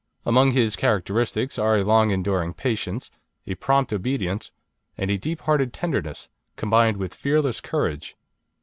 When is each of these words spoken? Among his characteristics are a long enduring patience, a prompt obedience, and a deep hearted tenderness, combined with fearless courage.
Among 0.25 0.53
his 0.53 0.75
characteristics 0.75 1.59
are 1.59 1.77
a 1.77 1.83
long 1.83 2.09
enduring 2.09 2.55
patience, 2.55 3.11
a 3.45 3.53
prompt 3.53 3.93
obedience, 3.93 4.51
and 4.97 5.11
a 5.11 5.17
deep 5.19 5.41
hearted 5.41 5.73
tenderness, 5.73 6.27
combined 6.55 6.97
with 6.97 7.13
fearless 7.13 7.61
courage. 7.61 8.17